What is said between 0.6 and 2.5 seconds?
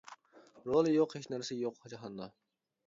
رولى يوق ھېچ نەرسە يوق جاھاندا.